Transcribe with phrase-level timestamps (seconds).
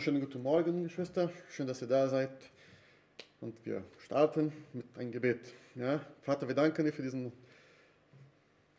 [0.00, 1.30] Schönen guten Morgen, Geschwister.
[1.50, 2.30] Schön, dass ihr da seid.
[3.42, 5.52] Und wir starten mit einem Gebet.
[5.74, 7.30] Ja, Vater, wir danken dir für diesen,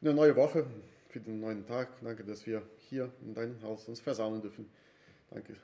[0.02, 0.66] eine neue Woche,
[1.10, 1.90] für den neuen Tag.
[2.02, 4.68] Danke, dass wir hier in deinem Haus uns versammeln dürfen.
[5.30, 5.58] Danke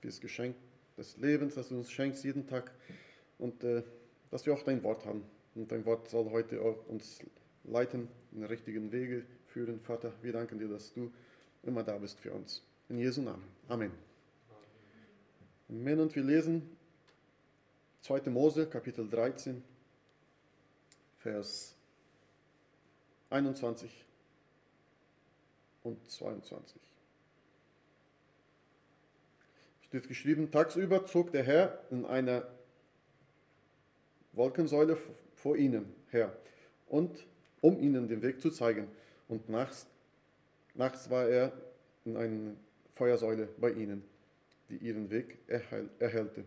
[0.00, 0.54] für das Geschenk
[0.96, 2.70] des Lebens, das du uns schenkst jeden Tag.
[3.38, 3.82] Und äh,
[4.30, 5.24] dass wir auch dein Wort haben.
[5.56, 7.18] Und dein Wort soll heute auch uns
[7.64, 9.80] leiten, in den richtigen Wege führen.
[9.80, 11.10] Vater, wir danken dir, dass du
[11.64, 12.62] immer da bist für uns.
[12.88, 13.42] In Jesu Namen.
[13.66, 14.07] Amen.
[15.70, 16.00] Amen.
[16.00, 16.76] Und wir lesen
[18.00, 18.30] 2.
[18.30, 19.62] Mose, Kapitel 13,
[21.18, 21.74] Vers
[23.28, 23.90] 21
[25.82, 26.80] und 22.
[29.82, 32.46] Steht geschrieben, tagsüber zog der Herr in einer
[34.32, 34.96] Wolkensäule
[35.34, 36.34] vor ihnen her
[36.86, 37.26] und
[37.60, 38.88] um ihnen den Weg zu zeigen.
[39.28, 39.86] Und nachts,
[40.74, 41.52] nachts war er
[42.06, 42.54] in einer
[42.94, 44.02] Feuersäule bei ihnen
[44.68, 46.44] die ihren Weg erhellte.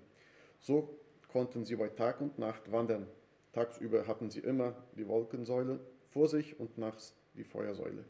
[0.60, 1.00] So
[1.32, 3.08] konnten sie bei Tag und Nacht wandern.
[3.54, 8.04] Tagsüber hatten sie immer die Wolkensäule vor sich und nachts die Feuersäule.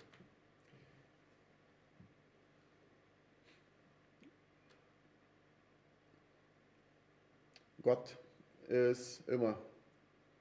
[7.81, 8.17] Gott
[8.67, 9.59] ist immer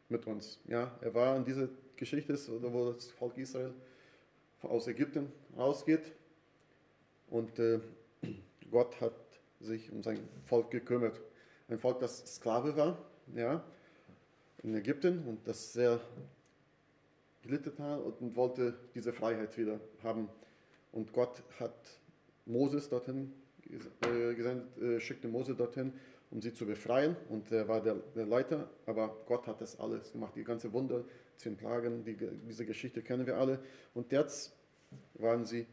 [0.09, 0.61] mit uns.
[0.67, 3.73] Ja, er war in dieser Geschichte, wo das Volk Israel
[4.63, 6.13] aus Ägypten rausgeht
[7.29, 7.81] und äh,
[8.71, 9.15] Gott hat
[9.61, 11.21] sich um sein Volk gekümmert.
[11.69, 12.99] Ein Volk, das Sklave war,
[13.35, 13.63] ja,
[14.63, 16.01] in Ägypten und das sehr
[17.43, 20.29] gelitten hat und wollte diese Freiheit wieder haben.
[20.93, 21.75] Und Gott hat
[22.47, 23.33] Moses dorthin
[23.65, 25.93] äh, gesendet, äh, schickte Mose dorthin,
[26.31, 27.17] um sie zu befreien.
[27.29, 30.35] Und er war der, der, Leiter, aber Gott hat das alles gemacht.
[30.37, 31.05] Die ganze Wunder,
[31.37, 32.17] zehn Plagen, die,
[32.49, 33.61] diese Geschichte kennen wir alle.
[33.95, 34.53] Und jetzt
[35.15, 35.67] waren sie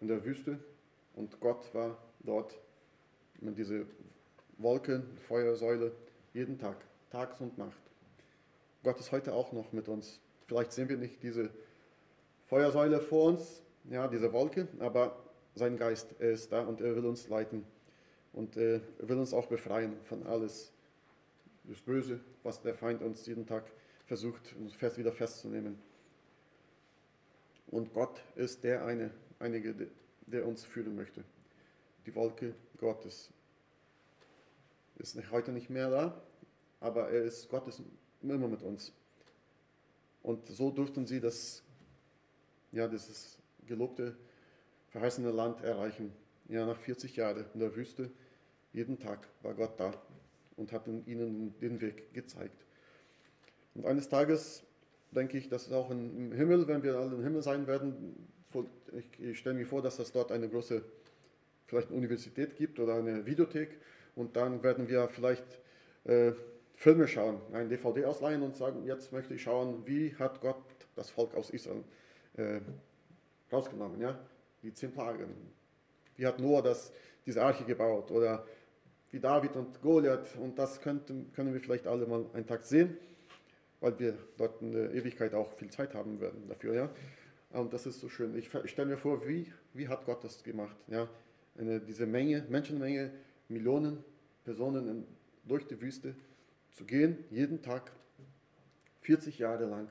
[0.00, 0.58] in der Wüste
[1.14, 2.58] und Gott war dort
[3.44, 3.84] mit dieser
[4.58, 5.92] Wolke, Feuersäule,
[6.32, 6.76] jeden Tag,
[7.10, 7.80] tags und Nacht.
[8.82, 10.20] Gott ist heute auch noch mit uns.
[10.46, 11.50] Vielleicht sehen wir nicht diese
[12.46, 15.16] Feuersäule vor uns, ja, diese Wolke, aber
[15.54, 17.64] sein Geist, er ist da und er will uns leiten.
[18.32, 20.72] Und äh, er will uns auch befreien von alles,
[21.64, 23.64] das Böse, was der Feind uns jeden Tag
[24.06, 25.78] versucht, uns fest wieder festzunehmen.
[27.68, 29.74] Und Gott ist der eine, einige,
[30.26, 31.24] der uns führen möchte
[32.06, 33.30] die Wolke Gottes.
[34.96, 36.22] Ist heute nicht mehr da,
[36.80, 37.82] aber er ist, Gott ist
[38.22, 38.92] immer mit uns.
[40.22, 41.62] Und so durften sie das,
[42.72, 44.16] ja, dieses gelobte,
[44.90, 46.12] verheißene Land erreichen.
[46.48, 48.10] Ja, nach 40 Jahren in der Wüste,
[48.72, 49.92] jeden Tag war Gott da
[50.56, 52.64] und hat ihnen den Weg gezeigt.
[53.74, 54.62] Und eines Tages
[55.10, 58.14] denke ich, dass auch im Himmel, wenn wir alle im Himmel sein werden,
[59.18, 60.82] ich stelle mir vor, dass das dort eine große
[61.74, 63.80] vielleicht eine Universität gibt oder eine Videothek
[64.14, 65.44] und dann werden wir vielleicht
[66.04, 66.30] äh,
[66.76, 70.62] Filme schauen, ein DVD ausleihen und sagen, jetzt möchte ich schauen, wie hat Gott
[70.94, 71.82] das Volk aus Israel
[72.36, 72.60] äh,
[73.52, 74.16] rausgenommen, ja?
[74.62, 75.34] die zehn Plagen.
[76.16, 76.92] Wie hat Noah das,
[77.26, 78.46] diese Arche gebaut oder
[79.10, 82.96] wie David und Goliath und das könnten, können wir vielleicht alle mal einen Tag sehen,
[83.80, 86.90] weil wir dort in der Ewigkeit auch viel Zeit haben werden dafür, ja.
[87.50, 88.36] Und das ist so schön.
[88.36, 91.08] Ich stelle mir vor, wie, wie hat Gott das gemacht, ja
[91.58, 93.10] eine, diese Menge, Menschenmenge,
[93.48, 94.02] Millionen
[94.44, 95.06] Personen in,
[95.44, 96.14] durch die Wüste
[96.72, 97.92] zu gehen, jeden Tag,
[99.02, 99.88] 40 Jahre lang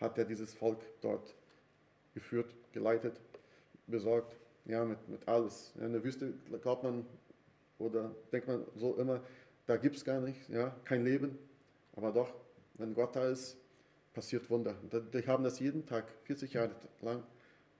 [0.00, 1.34] hat er dieses Volk dort
[2.14, 3.20] geführt, geleitet,
[3.86, 5.72] besorgt, ja, mit, mit alles.
[5.78, 7.06] In der Wüste glaubt man
[7.78, 9.22] oder denkt man so immer,
[9.66, 11.38] da gibt es gar nichts, ja, kein Leben,
[11.96, 12.34] aber doch,
[12.74, 13.56] wenn Gott da ist,
[14.12, 14.74] passiert Wunder.
[15.12, 17.22] Die haben das jeden Tag, 40 Jahre lang,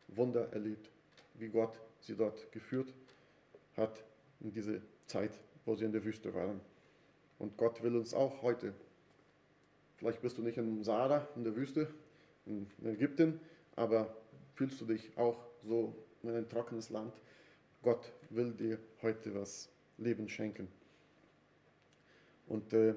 [0.09, 0.91] Wunder erlebt,
[1.35, 2.93] wie Gott sie dort geführt
[3.77, 4.05] hat
[4.41, 5.33] in diese Zeit,
[5.65, 6.61] wo sie in der Wüste waren.
[7.39, 8.75] Und Gott will uns auch heute,
[9.97, 11.89] vielleicht bist du nicht in Sahara, in der Wüste,
[12.47, 13.41] in Ägypten,
[13.77, 14.17] aber
[14.55, 17.13] fühlst du dich auch so in ein trockenes Land.
[17.83, 20.69] Gott will dir heute was Leben schenken.
[22.47, 22.95] Und äh,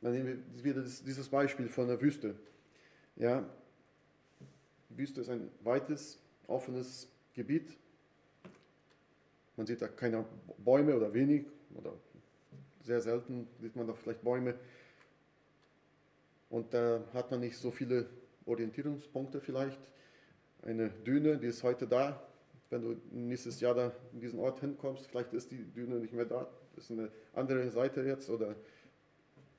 [0.00, 2.34] dann nehmen wir wieder dieses Beispiel von der Wüste.
[3.16, 3.48] Ja,
[4.96, 7.76] Wüste ist ein weites, offenes Gebiet.
[9.56, 10.24] Man sieht da keine
[10.58, 11.94] Bäume oder wenig oder
[12.82, 14.54] sehr selten sieht man da vielleicht Bäume.
[16.48, 18.08] Und da hat man nicht so viele
[18.46, 19.78] Orientierungspunkte vielleicht.
[20.62, 22.26] Eine Düne, die ist heute da.
[22.70, 26.24] Wenn du nächstes Jahr da in diesen Ort hinkommst, vielleicht ist die Düne nicht mehr
[26.24, 26.48] da.
[26.74, 28.56] Das ist eine andere Seite jetzt oder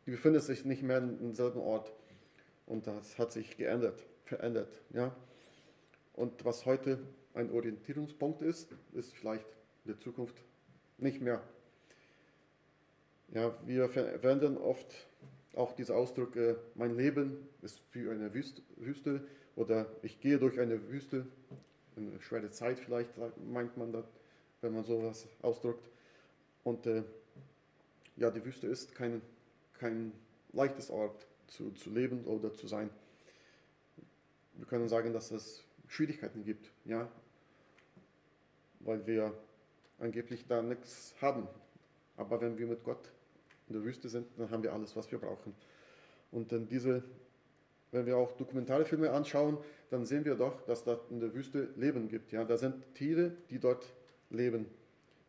[0.05, 1.93] die befindet sich nicht mehr im selben Ort.
[2.65, 4.81] Und das hat sich geändert verändert.
[4.93, 5.13] Ja?
[6.13, 6.99] Und was heute
[7.33, 9.45] ein Orientierungspunkt ist, ist vielleicht
[9.83, 10.35] in der Zukunft
[10.97, 11.41] nicht mehr.
[13.33, 14.93] Ja, wir verwenden oft
[15.53, 19.21] auch diese Ausdrücke, mein Leben ist wie eine Wüste
[19.55, 21.25] oder ich gehe durch eine Wüste,
[21.97, 23.11] eine schwere Zeit vielleicht,
[23.51, 24.05] meint man das,
[24.61, 25.89] wenn man sowas ausdrückt.
[26.63, 27.03] Und äh,
[28.15, 29.21] ja, die Wüste ist kein,
[29.73, 30.13] kein
[30.53, 32.89] leichtes Ort zu, zu leben oder zu sein.
[34.61, 37.11] Wir können sagen, dass es Schwierigkeiten gibt, ja,
[38.81, 39.33] weil wir
[39.97, 41.47] angeblich da nichts haben.
[42.15, 43.11] Aber wenn wir mit Gott
[43.67, 45.55] in der Wüste sind, dann haben wir alles, was wir brauchen.
[46.31, 47.03] Und dann diese,
[47.89, 49.57] wenn wir auch Dokumentarfilme anschauen,
[49.89, 52.31] dann sehen wir doch, dass da in der Wüste Leben gibt.
[52.31, 53.91] Ja, da sind Tiere, die dort
[54.29, 54.67] leben.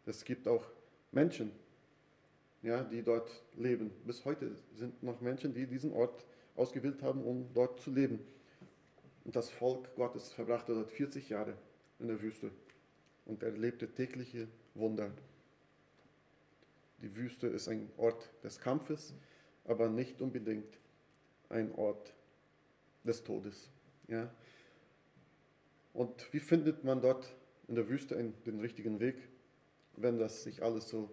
[0.04, 0.66] Es gibt auch
[1.10, 1.52] Menschen,
[2.60, 3.92] ja, die dort leben.
[4.04, 8.18] Bis heute sind noch Menschen, die diesen Ort ausgewählt haben, um dort zu leben.
[9.24, 11.56] Und das Volk Gottes verbrachte dort 40 Jahre
[11.98, 12.50] in der Wüste
[13.24, 15.12] und erlebte tägliche Wunder.
[17.02, 19.14] Die Wüste ist ein Ort des Kampfes,
[19.64, 20.78] aber nicht unbedingt
[21.48, 22.14] ein Ort
[23.04, 23.70] des Todes.
[24.08, 24.32] Ja?
[25.92, 27.34] Und wie findet man dort
[27.68, 28.16] in der Wüste
[28.46, 29.16] den richtigen Weg,
[29.96, 31.10] wenn das sich alles so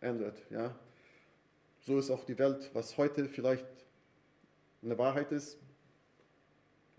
[0.00, 0.38] ändert?
[0.50, 0.78] Ja?
[1.80, 3.66] So ist auch die Welt, was heute vielleicht
[4.82, 5.58] eine Wahrheit ist,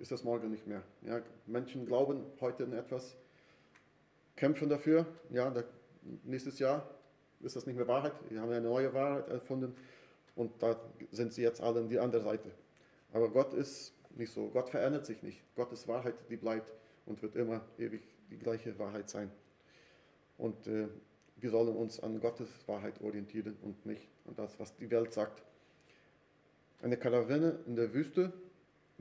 [0.02, 0.82] ist das morgen nicht mehr.
[1.04, 3.16] Ja, Menschen glauben heute in etwas,
[4.36, 5.06] kämpfen dafür.
[5.30, 5.64] Ja, da,
[6.24, 6.90] nächstes Jahr
[7.42, 8.14] ist das nicht mehr Wahrheit.
[8.30, 9.76] Wir haben eine neue Wahrheit erfunden
[10.36, 10.76] und da
[11.12, 12.50] sind sie jetzt alle in die andere Seite.
[13.14, 14.50] Aber Gott ist nicht so.
[14.50, 15.44] Gott verändert sich nicht.
[15.56, 16.74] Gottes Wahrheit, die bleibt
[17.06, 18.02] und wird immer ewig
[18.32, 19.30] die gleiche Wahrheit sein.
[20.40, 20.88] Und äh,
[21.38, 25.44] wir sollen uns an Gottes Wahrheit orientieren und nicht an das, was die Welt sagt.
[26.82, 28.34] Eine Karawane in der Wüste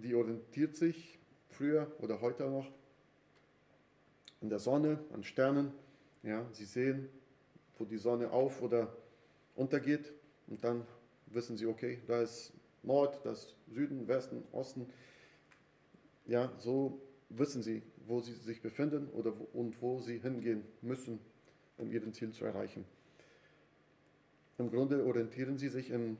[0.01, 1.19] die orientiert sich
[1.49, 2.71] früher oder heute noch
[4.41, 5.73] an der Sonne, an Sternen.
[6.23, 7.09] Ja, sie sehen,
[7.79, 8.95] wo die Sonne auf oder
[9.55, 10.13] untergeht
[10.47, 10.87] und dann
[11.27, 12.53] wissen sie, okay, da ist
[12.83, 14.87] Nord, da ist Süden, Westen, Osten.
[16.27, 21.21] Ja, so wissen sie, wo sie sich befinden oder wo, und wo sie hingehen müssen,
[21.79, 22.85] um ihren Ziel zu erreichen.
[24.59, 26.19] Im Grunde orientieren sie sich im,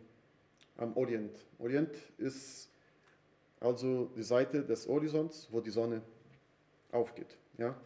[0.77, 1.45] am Orient.
[1.59, 2.71] Orient ist
[3.61, 6.01] also die Seite des Horizonts, wo die Sonne
[6.91, 7.37] aufgeht.
[7.59, 7.79] Ja?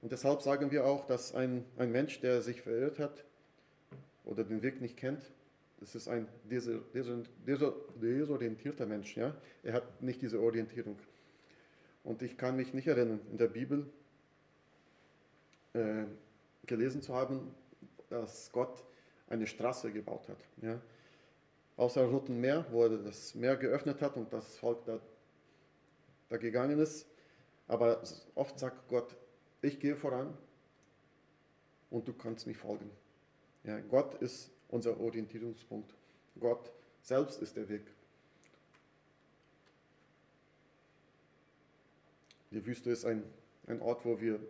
[0.00, 3.24] Und deshalb sagen wir auch, dass ein, ein Mensch, der sich verirrt hat
[4.24, 5.22] oder den Weg nicht kennt,
[5.80, 9.16] das ist ein desorientierter Mensch.
[9.16, 9.36] Ja?
[9.62, 10.98] Er hat nicht diese Orientierung.
[12.02, 13.86] Und ich kann mich nicht erinnern, in der Bibel
[15.74, 16.04] äh,
[16.66, 17.54] gelesen zu haben,
[18.08, 18.82] dass Gott
[19.28, 20.38] eine Straße gebaut hat.
[20.62, 20.80] Ja?
[21.76, 24.98] Außer Roten Meer, wo er das Meer geöffnet hat und das Volk da
[26.28, 27.06] da gegangen ist.
[27.66, 28.02] Aber
[28.34, 29.16] oft sagt Gott,
[29.62, 30.36] ich gehe voran
[31.90, 32.90] und du kannst mir folgen.
[33.64, 35.92] Ja, Gott ist unser Orientierungspunkt.
[36.38, 36.72] Gott
[37.02, 37.82] selbst ist der Weg.
[42.50, 43.22] Die Wüste ist ein,
[43.66, 44.40] ein Ort, wo wir,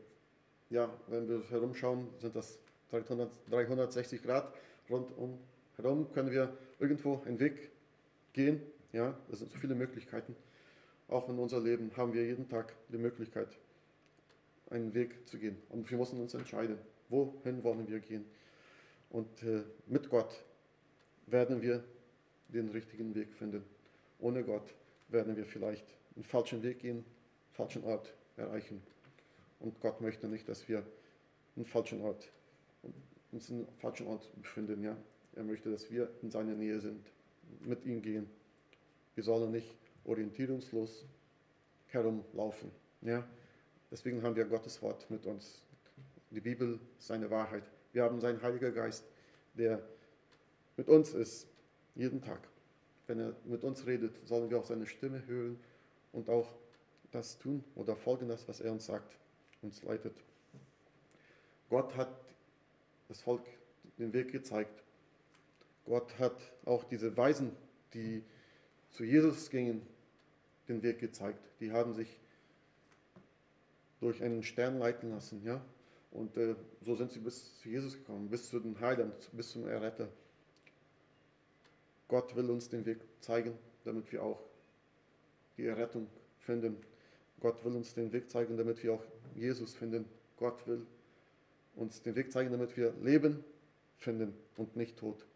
[0.71, 2.59] ja, wenn wir herumschauen, sind das
[2.91, 4.55] 300, 360 Grad
[4.89, 5.39] rundum
[5.77, 7.71] herum, können wir irgendwo einen Weg
[8.33, 8.61] gehen.
[8.93, 10.35] Ja, das sind so viele Möglichkeiten.
[11.09, 13.49] Auch in unser Leben haben wir jeden Tag die Möglichkeit,
[14.71, 15.57] einen Weg zu gehen.
[15.71, 16.79] Und wir müssen uns entscheiden,
[17.09, 18.27] wohin wollen wir gehen.
[19.11, 20.45] Und äh, mit Gott
[21.27, 21.83] werden wir
[22.49, 23.65] den richtigen Weg finden.
[24.19, 24.75] Ohne Gott
[25.09, 27.05] werden wir vielleicht einen falschen Weg gehen, einen
[27.53, 28.83] falschen Ort erreichen.
[29.61, 30.85] Und Gott möchte nicht, dass wir
[31.57, 32.31] einen falschen Ort,
[33.33, 34.83] uns einen falschen Ort befinden.
[34.83, 34.97] Ja?
[35.37, 37.07] Er möchte, dass wir in seiner Nähe sind,
[37.61, 38.29] mit ihm gehen.
[39.15, 39.75] Wir sollen nicht
[40.05, 41.07] orientierungslos
[41.87, 42.71] herumlaufen.
[43.03, 43.27] Ja?
[43.91, 45.63] Deswegen haben wir Gottes Wort mit uns.
[46.31, 47.65] Die Bibel seine Wahrheit.
[47.93, 49.05] Wir haben seinen Heiligen Geist,
[49.55, 49.83] der
[50.77, 51.49] mit uns ist,
[51.95, 52.41] jeden Tag.
[53.07, 55.59] Wenn er mit uns redet, sollen wir auch seine Stimme hören
[56.13, 56.49] und auch
[57.11, 59.17] das tun oder folgen das, was er uns sagt,
[59.63, 60.15] uns leitet.
[61.71, 62.09] Gott hat
[63.09, 63.43] das Volk
[63.99, 64.83] den Weg gezeigt.
[65.87, 66.37] Gott hat
[66.67, 67.51] auch diese Weisen,
[67.95, 68.23] die
[68.91, 69.83] zu Jesus gingen,
[70.69, 71.41] den Weg gezeigt.
[71.61, 72.21] Die haben sich
[74.01, 75.65] durch einen Stern leiten lassen, ja.
[76.11, 79.67] Und äh, so sind sie bis zu Jesus gekommen, bis zu den Heiland, bis zum
[79.67, 80.09] Erretter.
[82.09, 83.53] Gott will uns den Weg zeigen,
[83.85, 84.41] damit wir auch
[85.59, 86.07] die Errettung
[86.41, 86.77] finden.
[87.41, 89.05] Gott will uns den Weg zeigen, damit wir auch
[89.35, 90.07] Jesus finden.
[90.39, 90.87] Gott will
[91.77, 93.45] uns den Weg zeigen, damit wir Leben
[93.99, 95.27] finden und nicht Tod.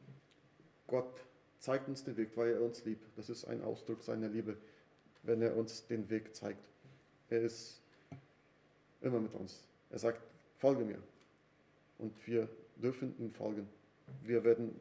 [0.86, 1.20] Gott
[1.62, 3.06] zeigt uns den Weg, weil er uns liebt.
[3.16, 4.56] Das ist ein Ausdruck seiner Liebe
[5.22, 6.64] wenn er uns den Weg zeigt.
[7.28, 7.80] Er ist
[9.00, 9.64] immer mit uns.
[9.90, 10.20] Er sagt,
[10.58, 10.98] folge mir.
[11.98, 13.68] Und wir dürfen ihm folgen.
[14.24, 14.78] Wir werden,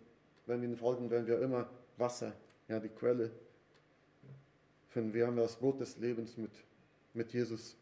[0.48, 2.34] wenn wir ihm folgen, werden wir immer Wasser,
[2.68, 3.32] ja, die Quelle
[4.90, 5.14] finden.
[5.14, 6.52] Wir haben das Brot des Lebens mit,
[7.14, 7.76] mit Jesus.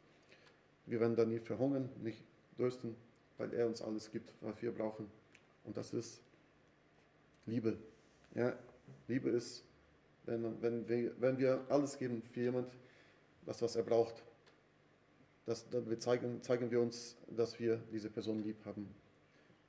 [0.85, 2.21] Wir werden da nie verhungern, nicht
[2.57, 2.95] dürsten,
[3.37, 5.09] weil er uns alles gibt, was wir brauchen.
[5.63, 6.21] Und das ist
[7.45, 7.77] Liebe.
[8.35, 8.53] Ja,
[9.07, 9.63] Liebe ist,
[10.25, 12.71] wenn, wenn, wir, wenn wir alles geben für jemand,
[13.45, 14.23] das, was er braucht,
[15.45, 18.87] das, dann zeigen, zeigen wir uns, dass wir diese Person lieb haben.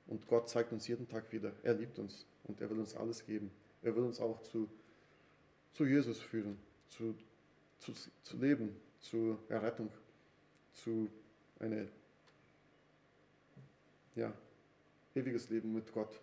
[0.07, 3.25] Und Gott zeigt uns jeden Tag wieder, er liebt uns und er will uns alles
[3.25, 3.49] geben.
[3.81, 4.69] Er will uns auch zu,
[5.73, 6.59] zu Jesus führen,
[6.89, 7.15] zu,
[7.79, 9.89] zu, zu Leben, zu Errettung,
[10.73, 11.09] zu
[11.59, 11.87] einem
[14.15, 14.33] ja,
[15.15, 16.19] ewiges Leben mit Gott.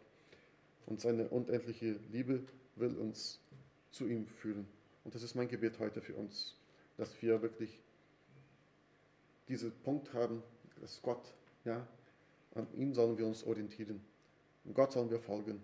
[0.87, 2.43] Und seine unendliche Liebe
[2.81, 3.41] will uns
[3.91, 4.67] zu ihm führen.
[5.05, 6.57] Und das ist mein Gebet heute für uns,
[6.97, 7.83] dass wir wirklich
[9.49, 10.43] diesen Punkt haben,
[10.81, 11.87] dass Gott, ja,
[12.55, 14.01] an ihm sollen wir uns orientieren.
[14.65, 15.63] Und Gott sollen wir folgen.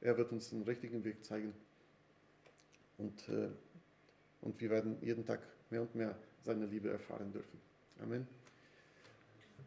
[0.00, 1.52] Er wird uns den richtigen Weg zeigen.
[2.96, 3.48] Und, äh,
[4.40, 5.40] und wir werden jeden Tag
[5.70, 7.60] mehr und mehr seine Liebe erfahren dürfen.
[8.02, 8.26] Amen.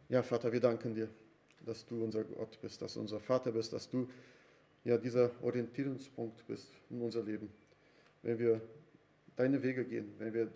[0.08, 1.08] Ja, Vater, wir danken dir,
[1.64, 4.08] dass du unser Gott bist, dass du unser Vater bist, dass du
[4.84, 7.50] ja dieser Orientierungspunkt bist in unser Leben.
[8.22, 8.60] Wenn wir
[9.36, 10.50] deine Wege gehen, wenn wir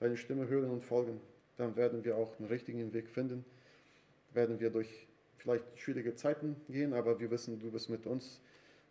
[0.00, 1.20] deine Stimme hören und folgen,
[1.56, 3.44] dann werden wir auch einen richtigen Weg finden.
[4.32, 5.06] Werden wir durch
[5.36, 8.40] vielleicht schwierige Zeiten gehen, aber wir wissen, du bist mit uns.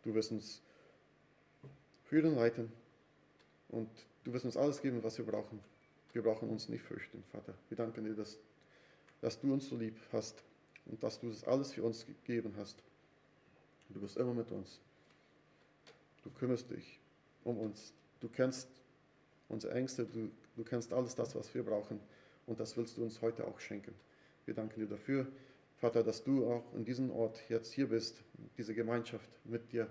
[0.04, 0.62] Du wirst uns
[2.06, 2.72] führen, leiten
[3.70, 3.90] und
[4.24, 5.60] du wirst uns alles geben, was wir brauchen.
[6.14, 7.54] Wir brauchen uns nicht fürchten, Vater.
[7.70, 8.40] Wir danken dir, dass,
[9.22, 10.44] dass du uns so lieb hast
[10.86, 12.82] und dass du das alles für uns gegeben hast.
[13.90, 14.80] Du bist immer mit uns.
[16.24, 17.00] Du kümmerst dich
[17.44, 17.94] um uns.
[18.20, 18.68] Du kennst
[19.48, 22.00] unsere Ängste, du, du kennst alles das, was wir brauchen.
[22.46, 23.94] Und das willst du uns heute auch schenken.
[24.46, 25.28] Wir danken dir dafür,
[25.78, 28.24] Vater, dass du auch in diesem Ort jetzt hier bist.
[28.58, 29.88] Diese Gemeinschaft mit dir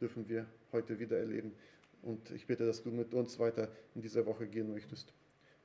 [0.00, 1.52] dürfen wir heute wieder erleben.
[2.02, 5.12] Und ich bitte, dass du mit uns weiter in dieser Woche gehen möchtest.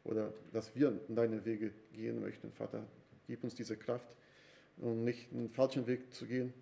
[0.03, 2.85] Oder dass wir in deine Wege gehen möchten, Vater.
[3.27, 4.15] Gib uns diese Kraft,
[4.77, 6.53] um nicht einen falschen Weg zu gehen.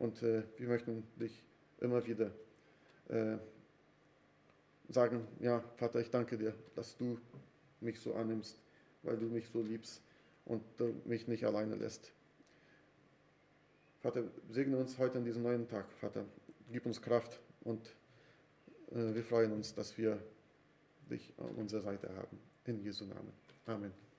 [0.00, 1.44] Und äh, wir möchten dich
[1.78, 2.32] immer wieder
[3.08, 3.36] äh,
[4.88, 7.16] sagen, ja, Vater, ich danke dir, dass du
[7.80, 8.58] mich so annimmst
[9.02, 10.02] weil du mich so liebst
[10.44, 10.62] und
[11.06, 12.12] mich nicht alleine lässt.
[14.00, 16.24] Vater, segne uns heute an diesem neuen Tag, Vater.
[16.72, 17.86] Gib uns Kraft und
[18.92, 20.22] äh, wir freuen uns, dass wir
[21.10, 22.38] dich an unserer Seite haben.
[22.64, 23.32] In Jesu Namen.
[23.66, 24.09] Amen.